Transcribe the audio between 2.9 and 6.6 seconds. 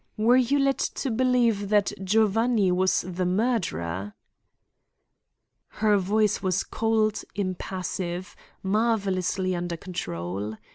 the murderer?" Her voice